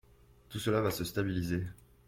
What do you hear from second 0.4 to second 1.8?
Tout cela va se stabiliser.